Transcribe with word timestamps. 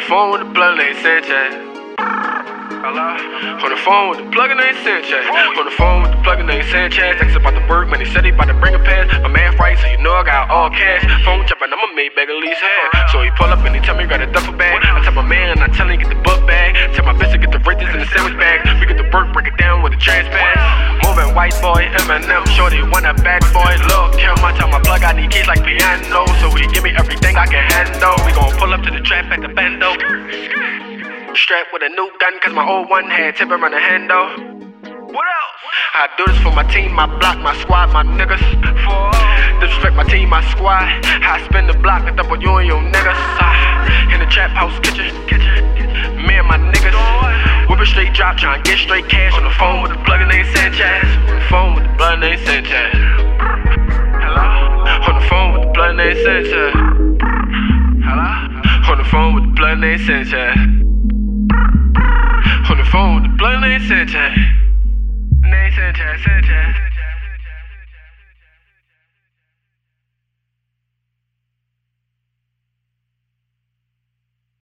the 0.00 0.06
phone 0.06 0.32
with 0.32 0.40
the 0.40 0.48
blood 0.56 0.78
named 0.78 0.96
Sanchez. 1.04 1.52
Hello? 2.80 3.12
On 3.60 3.68
the 3.68 3.76
phone 3.84 4.08
with 4.08 4.24
the 4.24 4.28
plug 4.32 4.48
named 4.56 4.80
Sanchez. 4.80 5.28
On 5.28 5.64
the 5.68 5.76
phone 5.76 6.00
with 6.00 6.16
the 6.16 6.20
plug 6.24 6.40
named 6.40 6.64
Sanchez. 6.72 7.20
Asked 7.20 7.36
about 7.36 7.52
the 7.52 7.60
work, 7.68 7.84
man. 7.92 8.00
He 8.00 8.08
said 8.08 8.24
he 8.24 8.32
about 8.32 8.48
to 8.48 8.56
bring 8.56 8.72
a 8.72 8.80
pass. 8.80 9.12
My 9.20 9.28
man 9.28 9.52
right, 9.60 9.76
so 9.76 9.84
you 9.92 10.00
know 10.00 10.16
I 10.16 10.24
got 10.24 10.48
all 10.48 10.72
cash. 10.72 11.04
Phone 11.20 11.44
jumping, 11.44 11.68
I'ma 11.68 11.92
make 11.92 12.16
bag 12.16 12.32
at 12.32 12.40
least 12.40 12.64
half. 12.64 13.12
So 13.12 13.20
he 13.20 13.28
pull 13.36 13.52
up 13.52 13.60
and 13.60 13.76
he 13.76 13.80
tell 13.84 13.92
me 13.92 14.08
got 14.08 14.24
a 14.24 14.32
duffel 14.32 14.56
bag. 14.56 14.80
I 14.80 15.04
tell 15.04 15.12
my 15.12 15.20
man, 15.20 15.60
I 15.60 15.68
tell 15.68 15.84
him 15.84 16.00
get 16.00 16.08
the 16.08 16.16
book 16.24 16.40
bag. 16.48 16.72
Tell 16.96 17.04
my 17.04 17.12
bitch 17.12 17.36
to 17.36 17.38
get 17.38 17.52
the 17.52 17.60
riches 17.68 17.92
in 17.92 18.00
the 18.00 18.08
sandwich 18.08 18.40
bag. 18.40 18.64
We 18.80 18.88
get 18.88 18.96
the 18.96 19.04
work, 19.12 19.28
break 19.36 19.52
it 19.52 19.60
down 19.60 19.84
with 19.84 19.92
the 19.92 20.00
trash 20.00 20.24
pass. 20.32 20.56
Moving 21.04 21.36
white 21.36 21.52
boy, 21.60 21.84
Eminem, 22.00 22.48
shorty, 22.56 22.80
want 22.88 23.04
a 23.04 23.12
bad 23.20 23.44
boy. 23.52 23.76
Look, 23.92 24.16
him, 24.16 24.39
Strapped 31.40 31.72
with 31.72 31.82
a 31.82 31.88
new 31.88 32.10
gun, 32.20 32.38
cause 32.44 32.52
my 32.52 32.68
old 32.68 32.90
one 32.90 33.08
had 33.08 33.34
tip 33.34 33.48
around 33.48 33.72
the 33.72 33.80
handle. 33.80 34.28
What 35.08 35.24
else? 35.24 35.62
I 35.96 36.06
do 36.18 36.26
this 36.28 36.36
for 36.44 36.52
my 36.52 36.68
team, 36.68 36.92
my 36.92 37.08
block, 37.18 37.38
my 37.38 37.56
squad, 37.64 37.96
my 37.96 38.04
niggas. 38.04 38.44
For 38.84 39.08
disrespect 39.58 39.96
my 39.96 40.04
team, 40.04 40.28
my 40.28 40.44
squad. 40.52 40.84
I 41.24 41.40
spin 41.48 41.66
the 41.66 41.72
block 41.80 42.04
and 42.04 42.14
double 42.14 42.36
you 42.36 42.52
and 42.60 42.68
your 42.68 42.82
niggas. 42.84 43.20
In 44.12 44.20
the 44.20 44.28
trap 44.28 44.50
house 44.50 44.76
kitchen, 44.84 45.16
kitchen. 45.26 45.64
Me 46.28 46.36
and 46.36 46.46
my 46.46 46.60
niggas. 46.60 46.92
Whip 47.70 47.80
a 47.80 47.86
straight 47.86 48.12
drop, 48.12 48.36
tryna 48.36 48.62
get 48.62 48.76
straight 48.76 49.08
cash 49.08 49.32
on 49.32 49.44
the 49.44 49.56
phone 49.56 49.80
with 49.80 49.92
the 49.96 49.98
plug 50.04 50.20
named 50.28 50.46
Sanchez. 50.52 51.08
On 51.24 51.40
the 51.40 51.46
phone 51.48 51.74
with 51.74 51.84
the 51.88 51.94
blood 51.96 52.20
named 52.20 52.40
Sanchez. 52.44 52.92
Hello? 54.28 54.44
On 55.08 55.14
the 55.16 55.24
phone 55.24 55.56
with 55.56 55.72
the 55.72 55.92
named 55.96 56.20
Sanchez. 56.20 56.72
Hello? 58.04 58.28
On 58.92 58.98
the 58.98 59.08
phone 59.08 59.34
with 59.34 59.44
the 59.48 59.54
blood 59.56 59.78
named 59.78 60.04
Sanchez. 60.04 60.79
The 63.00 63.32
blood 63.38 63.64
Sanchez, 65.72 66.20
Sanchez. 66.22 66.69